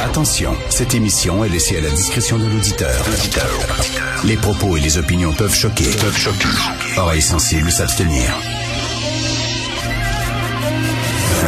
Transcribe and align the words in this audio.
Attention, 0.00 0.56
cette 0.70 0.94
émission 0.94 1.44
est 1.44 1.48
laissée 1.48 1.76
à 1.76 1.80
la 1.80 1.90
discrétion 1.90 2.38
de 2.38 2.44
l'auditeur. 2.44 3.04
Les 4.24 4.36
propos 4.36 4.76
et 4.76 4.80
les 4.80 4.96
opinions 4.96 5.32
peuvent 5.32 5.54
choquer. 5.54 5.90
Peuvent 5.90 6.16
choquer. 6.16 6.46
Oreilles 6.96 7.20
sensibles 7.20 7.72
s'abstenir. 7.72 8.32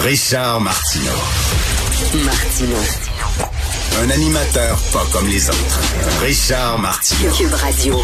Richard 0.00 0.60
Martineau. 0.60 1.12
Martino. 2.24 2.76
Un 4.02 4.10
animateur 4.10 4.78
pas 4.92 5.06
comme 5.12 5.28
les 5.28 5.48
autres. 5.48 5.80
Richard 6.20 6.78
Martineau. 6.80 7.32
Cube 7.32 7.54
Radio. 7.54 8.00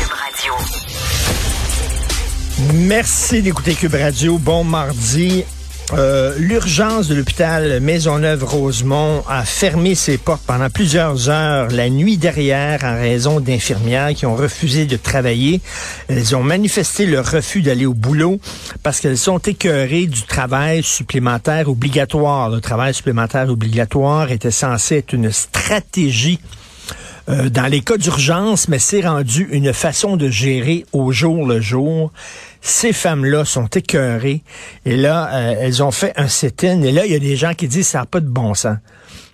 Merci 2.75 3.43
d'écouter 3.43 3.75
Cube 3.75 3.95
Radio. 3.95 4.39
Bon 4.39 4.63
mardi. 4.63 5.45
Euh, 5.93 6.35
L'urgence 6.39 7.07
de 7.07 7.15
l'hôpital 7.15 7.81
Maisonneuve-Rosemont 7.81 9.23
a 9.29 9.45
fermé 9.45 9.95
ses 9.95 10.19
portes 10.19 10.43
pendant 10.45 10.69
plusieurs 10.69 11.29
heures 11.29 11.69
la 11.71 11.89
nuit 11.91 12.17
derrière 12.17 12.83
en 12.83 12.97
raison 12.97 13.39
d'infirmières 13.39 14.13
qui 14.13 14.27
ont 14.27 14.35
refusé 14.35 14.87
de 14.87 14.97
travailler. 14.97 15.61
Elles 16.09 16.35
ont 16.35 16.43
manifesté 16.43 17.07
leur 17.07 17.31
refus 17.31 17.63
d'aller 17.63 17.87
au 17.87 17.95
boulot 17.95 18.41
parce 18.83 19.01
qu'elles 19.01 19.19
sont 19.19 19.39
écœurées 19.39 20.07
du 20.07 20.23
travail 20.23 20.83
supplémentaire 20.83 21.69
obligatoire. 21.69 22.51
Le 22.51 22.61
travail 22.61 22.93
supplémentaire 22.93 23.49
obligatoire 23.49 24.33
était 24.33 24.51
censé 24.51 24.97
être 24.97 25.13
une 25.13 25.31
stratégie 25.31 26.41
euh, 27.29 27.49
dans 27.49 27.67
les 27.67 27.81
cas 27.81 27.97
d'urgence, 27.97 28.69
mais 28.69 28.79
c'est 28.79 29.01
rendu 29.01 29.49
une 29.51 29.73
façon 29.73 30.17
de 30.17 30.29
gérer 30.29 30.87
au 30.93 31.11
jour 31.11 31.47
le 31.47 31.61
jour. 31.61 32.13
Ces 32.61 32.93
femmes-là 32.93 33.45
sont 33.45 33.67
écœurées 33.67 34.43
et 34.85 34.97
là, 34.97 35.29
euh, 35.33 35.55
elles 35.61 35.83
ont 35.83 35.91
fait 35.91 36.13
un 36.17 36.29
sit-in 36.29 36.83
et 36.83 36.93
là, 36.93 37.05
il 37.05 37.13
y 37.13 37.17
a 37.17 37.19
des 37.19 37.37
gens 37.37 37.55
qui 37.55 37.67
disent 37.69 37.89
ça 37.89 38.01
n'a 38.01 38.07
pas 38.07 38.21
de 38.21 38.29
bon 38.29 38.55
sens. 38.55 38.77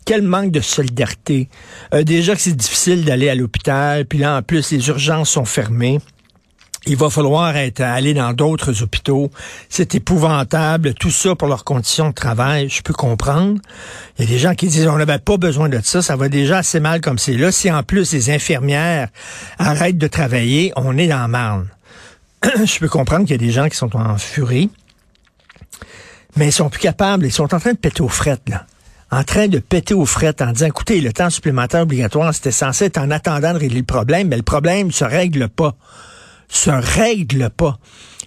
Quel 0.05 0.23
manque 0.23 0.51
de 0.51 0.61
solidarité. 0.61 1.49
Euh, 1.95 2.03
déjà 2.03 2.35
que 2.35 2.41
c'est 2.41 2.57
difficile 2.57 3.05
d'aller 3.05 3.29
à 3.29 3.35
l'hôpital, 3.35 4.05
puis 4.07 4.19
là, 4.19 4.39
en 4.39 4.43
plus, 4.43 4.73
les 4.73 4.89
urgences 4.89 5.31
sont 5.31 5.45
fermées. 5.45 6.01
Il 6.87 6.97
va 6.97 7.11
falloir 7.11 7.57
être 7.57 7.81
aller 7.81 8.13
dans 8.13 8.33
d'autres 8.33 8.83
hôpitaux. 8.83 9.31
C'est 9.69 9.95
épouvantable, 9.95 10.95
tout 10.95 11.13
ça 11.13 11.37
pour 11.37 11.47
leurs 11.47 11.63
conditions 11.63 12.09
de 12.09 12.15
travail. 12.15 12.69
Je 12.69 12.83
peux 12.83 12.93
comprendre. 12.93 13.61
Il 14.19 14.25
y 14.25 14.29
a 14.29 14.31
des 14.31 14.39
gens 14.39 14.55
qui 14.55 14.67
disent 14.67 14.89
on 14.89 14.97
n'avait 14.97 15.19
pas 15.19 15.37
besoin 15.37 15.69
de 15.69 15.81
ça, 15.83 16.03
ça 16.03 16.17
va 16.17 16.29
déjà 16.29 16.59
assez 16.59 16.81
mal 16.81 17.01
comme 17.01 17.19
c'est 17.19 17.35
là. 17.35 17.53
Si 17.53 17.71
en 17.71 17.85
plus 17.85 18.13
les 18.13 18.31
infirmières 18.31 19.09
arrêtent 19.59 19.99
de 19.99 20.09
travailler, 20.09 20.73
on 20.75 20.99
est 20.99 21.07
dans 21.07 21.29
marne. 21.29 21.69
Je 22.45 22.79
peux 22.81 22.89
comprendre 22.89 23.27
qu'il 23.27 23.41
y 23.41 23.45
a 23.45 23.47
des 23.47 23.53
gens 23.53 23.69
qui 23.69 23.77
sont 23.77 23.97
en 23.97 24.19
furie, 24.19 24.69
mais 26.37 26.49
ils 26.49 26.53
sont 26.53 26.69
plus 26.69 26.81
capables. 26.81 27.27
Ils 27.27 27.33
sont 27.33 27.55
en 27.55 27.61
train 27.61 27.73
de 27.73 27.79
péter 27.79 28.03
aux 28.03 28.09
frettes 28.09 28.49
là 28.49 28.67
en 29.13 29.25
train 29.25 29.47
de 29.47 29.59
péter 29.59 29.93
aux 29.93 30.07
frettes 30.07 30.41
en 30.41 30.53
disant, 30.53 30.69
écoutez, 30.69 31.03
le 31.03 31.13
temps 31.13 31.29
supplémentaire 31.29 31.83
obligatoire, 31.83 32.33
c'était 32.33 32.51
censé 32.51 32.87
être 32.87 32.97
en 32.97 33.11
attendant 33.11 33.53
de 33.53 33.59
régler 33.59 33.81
le 33.81 33.85
problème, 33.85 34.29
mais 34.29 34.39
le 34.39 34.43
problème 34.43 34.91
se 34.91 35.05
règle 35.05 35.51
pas 35.51 35.77
se 36.53 36.71
règle 36.71 37.51
pas. 37.51 37.79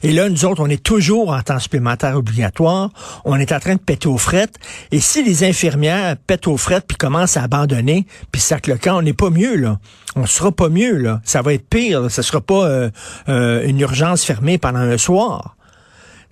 Et 0.03 0.11
là, 0.11 0.29
nous 0.29 0.45
autres, 0.45 0.61
on 0.61 0.69
est 0.69 0.83
toujours 0.83 1.29
en 1.29 1.41
temps 1.41 1.57
supplémentaire 1.57 2.15
obligatoire. 2.15 2.91
On 3.23 3.37
est 3.37 3.51
en 3.51 3.59
train 3.59 3.75
de 3.75 3.79
péter 3.79 4.07
aux 4.07 4.17
frettes. 4.17 4.55
Et 4.91 4.99
si 4.99 5.23
les 5.23 5.43
infirmières 5.43 6.17
pètent 6.27 6.47
aux 6.47 6.57
frettes 6.57 6.85
puis 6.87 6.97
commencent 6.97 7.37
à 7.37 7.43
abandonner, 7.43 8.05
puis 8.31 8.41
sac 8.41 8.67
le 8.67 8.77
camp, 8.77 8.97
on 8.97 9.01
n'est 9.01 9.13
pas 9.13 9.29
mieux, 9.29 9.55
là. 9.55 9.79
On 10.15 10.25
sera 10.25 10.51
pas 10.51 10.69
mieux, 10.69 10.97
là. 10.97 11.21
Ça 11.23 11.41
va 11.41 11.53
être 11.53 11.67
pire. 11.67 12.01
Là. 12.01 12.09
Ça 12.09 12.23
sera 12.23 12.41
pas 12.41 12.65
euh, 12.65 12.89
euh, 13.29 13.67
une 13.67 13.79
urgence 13.79 14.23
fermée 14.23 14.57
pendant 14.57 14.79
un 14.79 14.97
soir 14.97 15.55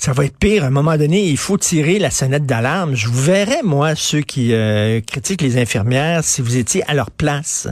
ça 0.03 0.11
va 0.11 0.25
être 0.25 0.37
pire. 0.37 0.65
À 0.65 0.67
un 0.67 0.69
moment 0.69 0.97
donné, 0.97 1.23
il 1.29 1.37
faut 1.37 1.57
tirer 1.57 1.97
la 1.97 2.11
sonnette 2.11 2.45
d'alarme. 2.45 2.93
Je 2.93 3.07
vous 3.07 3.21
verrais, 3.21 3.61
moi, 3.63 3.95
ceux 3.95 4.19
qui 4.19 4.51
euh, 4.51 4.99
critiquent 4.99 5.41
les 5.41 5.57
infirmières, 5.57 6.25
si 6.25 6.41
vous 6.41 6.57
étiez 6.57 6.83
à 6.89 6.93
leur 6.93 7.09
place. 7.09 7.69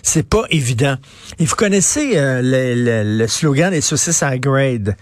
C'est 0.00 0.22
pas 0.22 0.44
évident. 0.50 0.94
Et 1.40 1.44
vous 1.44 1.56
connaissez 1.56 2.12
euh, 2.14 2.40
le, 2.44 3.18
le, 3.18 3.26
slogan 3.26 3.72
des 3.72 3.80
saucisses 3.80 4.22
à 4.22 4.38
grade. 4.38 4.96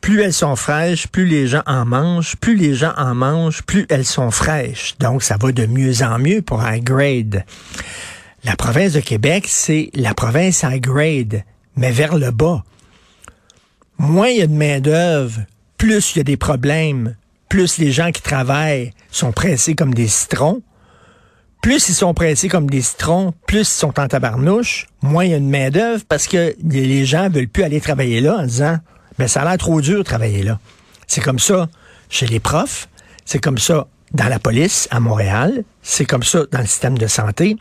Plus 0.00 0.22
elles 0.22 0.32
sont 0.32 0.54
fraîches, 0.54 1.08
plus 1.08 1.26
les 1.26 1.48
gens 1.48 1.64
en 1.66 1.84
mangent. 1.84 2.36
Plus 2.36 2.54
les 2.54 2.76
gens 2.76 2.92
en 2.96 3.16
mangent, 3.16 3.62
plus 3.62 3.84
elles 3.90 4.06
sont 4.06 4.30
fraîches. 4.30 4.94
Donc, 5.00 5.24
ça 5.24 5.36
va 5.36 5.50
de 5.50 5.66
mieux 5.66 6.00
en 6.04 6.20
mieux 6.20 6.42
pour 6.42 6.62
high 6.64 6.84
grade. 6.84 7.44
La 8.44 8.54
province 8.54 8.92
de 8.92 9.00
Québec, 9.00 9.46
c'est 9.48 9.90
la 9.94 10.14
province 10.14 10.62
high 10.62 10.80
grade, 10.80 11.42
mais 11.76 11.90
vers 11.90 12.16
le 12.16 12.30
bas. 12.30 12.62
Moins 13.98 14.28
il 14.28 14.38
y 14.38 14.42
a 14.42 14.46
de 14.46 14.52
main-d'œuvre, 14.52 15.40
plus 15.84 16.14
il 16.14 16.16
y 16.16 16.20
a 16.20 16.24
des 16.24 16.38
problèmes, 16.38 17.14
plus 17.50 17.76
les 17.76 17.92
gens 17.92 18.10
qui 18.10 18.22
travaillent 18.22 18.94
sont 19.10 19.32
pressés 19.32 19.74
comme 19.74 19.92
des 19.92 20.08
citrons, 20.08 20.62
plus 21.60 21.90
ils 21.90 21.94
sont 21.94 22.14
pressés 22.14 22.48
comme 22.48 22.70
des 22.70 22.80
citrons, 22.80 23.34
plus 23.46 23.60
ils 23.60 23.64
sont 23.66 24.00
en 24.00 24.08
tabarnouche, 24.08 24.86
moins 25.02 25.26
il 25.26 25.32
y 25.32 25.34
a 25.34 25.36
une 25.36 25.50
main-d'œuvre 25.50 26.02
parce 26.08 26.26
que 26.26 26.56
les 26.64 27.04
gens 27.04 27.28
veulent 27.28 27.48
plus 27.48 27.64
aller 27.64 27.82
travailler 27.82 28.22
là 28.22 28.38
en 28.38 28.46
disant 28.46 28.78
ben 29.18 29.28
ça 29.28 29.42
a 29.42 29.44
l'air 29.44 29.58
trop 29.58 29.82
dur 29.82 29.98
de 29.98 30.04
travailler 30.04 30.42
là. 30.42 30.58
C'est 31.06 31.20
comme 31.20 31.38
ça 31.38 31.68
chez 32.08 32.26
les 32.28 32.40
profs, 32.40 32.88
c'est 33.26 33.38
comme 33.38 33.58
ça 33.58 33.86
dans 34.12 34.28
la 34.28 34.38
police 34.38 34.88
à 34.90 35.00
Montréal, 35.00 35.64
c'est 35.82 36.06
comme 36.06 36.22
ça 36.22 36.46
dans 36.50 36.60
le 36.60 36.66
système 36.66 36.96
de 36.96 37.08
santé. 37.08 37.58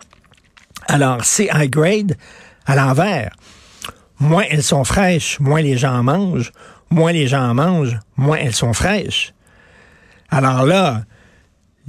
Alors, 0.88 1.26
c'est 1.26 1.50
high 1.54 1.70
grade 1.70 2.16
à 2.68 2.78
l'envers. 2.78 3.36
Moins 4.20 4.46
elles 4.50 4.64
sont 4.64 4.86
fraîches, 4.86 5.42
moins 5.42 5.62
les 5.62 5.78
gens 5.78 5.98
en 5.98 6.04
mangent, 6.04 6.54
moins 6.94 7.12
les 7.12 7.28
gens 7.28 7.50
en 7.50 7.54
mangent, 7.54 8.00
moins 8.18 8.38
elles 8.38 8.56
sont 8.56 8.74
fraîches. 8.74 9.34
Alors 10.30 10.66
là, 10.66 11.04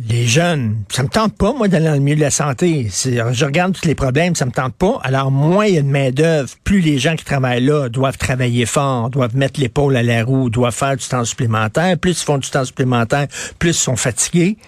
les 0.08 0.26
jeunes, 0.26 0.82
ça 0.88 1.04
me 1.04 1.08
tente 1.08 1.36
pas, 1.36 1.52
moi, 1.52 1.68
d'aller 1.68 1.86
dans 1.86 1.94
le 1.94 2.00
milieu 2.00 2.16
de 2.16 2.20
la 2.20 2.30
santé. 2.30 2.88
Je 2.90 3.44
regarde 3.44 3.74
tous 3.74 3.86
les 3.86 3.94
problèmes, 3.94 4.34
ça 4.34 4.44
me 4.44 4.50
tente 4.50 4.74
pas. 4.74 4.98
Alors, 5.04 5.30
moins 5.30 5.66
il 5.66 5.74
y 5.74 5.78
a 5.78 5.82
de 5.82 5.86
main-d'œuvre, 5.86 6.50
plus 6.64 6.80
les 6.80 6.98
gens 6.98 7.14
qui 7.14 7.24
travaillent 7.24 7.64
là 7.64 7.88
doivent 7.88 8.18
travailler 8.18 8.66
fort, 8.66 9.08
doivent 9.10 9.36
mettre 9.36 9.60
l'épaule 9.60 9.96
à 9.96 10.02
la 10.02 10.24
roue, 10.24 10.50
doivent 10.50 10.74
faire 10.74 10.96
du 10.96 11.06
temps 11.06 11.24
supplémentaire. 11.24 11.96
Plus 11.96 12.20
ils 12.20 12.24
font 12.24 12.38
du 12.38 12.50
temps 12.50 12.64
supplémentaire, 12.64 13.28
plus 13.60 13.70
ils 13.70 13.74
sont 13.74 13.96
fatigués, 13.96 14.58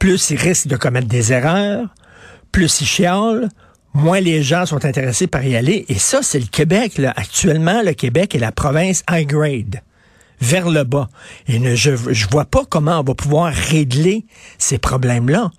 plus 0.00 0.30
ils 0.30 0.38
risquent 0.38 0.68
de 0.68 0.76
commettre 0.76 1.08
des 1.08 1.32
erreurs, 1.32 1.86
plus 2.50 2.80
ils 2.80 2.86
chialent, 2.86 3.48
moins 3.94 4.20
les 4.20 4.42
gens 4.42 4.66
sont 4.66 4.84
intéressés 4.84 5.26
par 5.26 5.44
y 5.44 5.56
aller. 5.56 5.86
Et 5.88 5.98
ça, 5.98 6.20
c'est 6.22 6.40
le 6.40 6.46
Québec. 6.46 7.00
Actuellement, 7.16 7.82
le 7.82 7.94
Québec 7.94 8.34
est 8.34 8.40
la 8.40 8.52
province 8.52 9.02
high 9.10 9.26
grade 9.26 9.80
vers 10.40 10.68
le 10.68 10.84
bas. 10.84 11.08
Et 11.48 11.76
je 11.76 11.90
ne 11.90 12.30
vois 12.30 12.44
pas 12.44 12.64
comment 12.68 13.00
on 13.00 13.04
va 13.04 13.14
pouvoir 13.14 13.52
régler 13.52 14.26
ces 14.58 14.78
problèmes-là. 14.78 15.50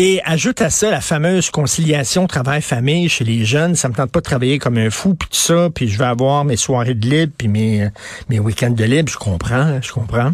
Et 0.00 0.20
ajoute 0.24 0.62
à 0.62 0.70
ça 0.70 0.92
la 0.92 1.00
fameuse 1.00 1.50
conciliation 1.50 2.28
travail-famille 2.28 3.08
chez 3.08 3.24
les 3.24 3.44
jeunes. 3.44 3.74
Ça 3.74 3.88
me 3.88 3.94
tente 3.94 4.12
pas 4.12 4.20
de 4.20 4.24
travailler 4.24 4.60
comme 4.60 4.78
un 4.78 4.90
fou, 4.90 5.16
puis 5.16 5.28
tout 5.28 5.36
ça, 5.36 5.70
puis 5.74 5.88
je 5.88 5.98
vais 5.98 6.04
avoir 6.04 6.44
mes 6.44 6.56
soirées 6.56 6.94
de 6.94 7.04
libre, 7.04 7.32
puis 7.36 7.48
mes, 7.48 7.88
mes 8.28 8.38
week-ends 8.38 8.70
de 8.70 8.84
libre. 8.84 9.10
Je 9.10 9.16
comprends, 9.16 9.80
je 9.82 9.90
comprends. 9.90 10.30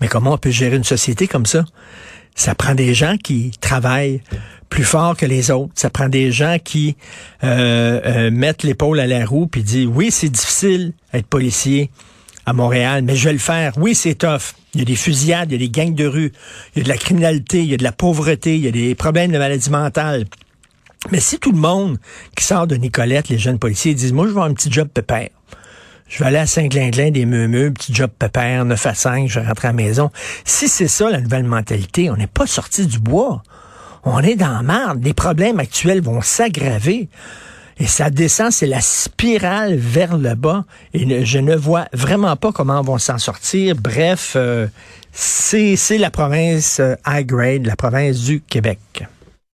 Mais 0.00 0.06
comment 0.06 0.34
on 0.34 0.38
peut 0.38 0.50
gérer 0.50 0.76
une 0.76 0.84
société 0.84 1.26
comme 1.26 1.46
ça? 1.46 1.64
Ça 2.36 2.54
prend 2.54 2.76
des 2.76 2.94
gens 2.94 3.16
qui 3.16 3.50
travaillent 3.60 4.22
plus 4.72 4.84
fort 4.84 5.18
que 5.18 5.26
les 5.26 5.50
autres. 5.50 5.70
Ça 5.74 5.90
prend 5.90 6.08
des 6.08 6.32
gens 6.32 6.56
qui 6.62 6.96
euh, 7.44 8.00
euh, 8.06 8.30
mettent 8.30 8.62
l'épaule 8.62 9.00
à 9.00 9.06
la 9.06 9.26
roue 9.26 9.46
puis 9.46 9.62
disent 9.62 9.86
oui, 9.86 10.10
c'est 10.10 10.30
difficile 10.30 10.94
être 11.12 11.26
policier 11.26 11.90
à 12.46 12.54
Montréal, 12.54 13.02
mais 13.02 13.14
je 13.14 13.26
vais 13.26 13.34
le 13.34 13.38
faire. 13.38 13.74
Oui, 13.76 13.94
c'est 13.94 14.14
tough. 14.14 14.54
Il 14.72 14.80
y 14.80 14.82
a 14.82 14.86
des 14.86 14.96
fusillades, 14.96 15.50
il 15.50 15.52
y 15.52 15.54
a 15.56 15.58
des 15.58 15.68
gangs 15.68 15.94
de 15.94 16.06
rue, 16.06 16.32
il 16.74 16.78
y 16.78 16.80
a 16.80 16.84
de 16.84 16.88
la 16.88 16.96
criminalité, 16.96 17.58
il 17.58 17.66
y 17.66 17.74
a 17.74 17.76
de 17.76 17.82
la 17.82 17.92
pauvreté, 17.92 18.56
il 18.56 18.62
y 18.62 18.68
a 18.68 18.70
des 18.70 18.94
problèmes 18.94 19.30
de 19.30 19.36
maladie 19.36 19.68
mentale. 19.68 20.24
Mais 21.10 21.20
si 21.20 21.38
tout 21.38 21.52
le 21.52 21.58
monde 21.58 21.98
qui 22.34 22.42
sort 22.42 22.66
de 22.66 22.76
Nicolette, 22.76 23.28
les 23.28 23.38
jeunes 23.38 23.58
policiers, 23.58 23.92
disent, 23.92 24.14
moi, 24.14 24.24
je 24.24 24.30
avoir 24.30 24.46
un 24.46 24.54
petit 24.54 24.72
job 24.72 24.88
pépère. 24.88 25.28
Je 26.08 26.18
vais 26.18 26.24
aller 26.24 26.38
à 26.38 26.46
Saint-Glinglin, 26.46 27.10
des 27.10 27.26
meumeux, 27.26 27.72
petit 27.72 27.92
job 27.94 28.10
pépère, 28.18 28.64
9 28.64 28.86
à 28.86 28.94
5, 28.94 29.28
je 29.28 29.38
vais 29.38 29.46
rentrer 29.46 29.68
à 29.68 29.72
la 29.72 29.76
maison. 29.76 30.10
Si 30.46 30.66
c'est 30.66 30.88
ça, 30.88 31.10
la 31.10 31.20
nouvelle 31.20 31.44
mentalité, 31.44 32.10
on 32.10 32.16
n'est 32.16 32.26
pas 32.26 32.46
sorti 32.46 32.86
du 32.86 32.98
bois. 32.98 33.42
On 34.04 34.20
est 34.20 34.34
dans 34.34 34.62
merde. 34.62 35.04
Les 35.04 35.14
problèmes 35.14 35.60
actuels 35.60 36.00
vont 36.00 36.20
s'aggraver. 36.20 37.08
Et 37.78 37.86
ça 37.86 38.10
descend, 38.10 38.52
c'est 38.52 38.66
la 38.66 38.80
spirale 38.80 39.76
vers 39.76 40.16
le 40.16 40.34
bas. 40.34 40.64
Et 40.92 41.24
je 41.24 41.38
ne 41.38 41.56
vois 41.56 41.86
vraiment 41.92 42.36
pas 42.36 42.52
comment 42.52 42.80
on 42.80 42.92
va 42.92 42.98
s'en 42.98 43.18
sortir. 43.18 43.76
Bref, 43.76 44.34
euh, 44.36 44.66
c'est 45.12 45.98
la 45.98 46.10
province 46.10 46.80
euh, 46.80 46.94
high 47.06 47.26
grade, 47.26 47.66
la 47.66 47.76
province 47.76 48.20
du 48.20 48.40
Québec. 48.40 48.78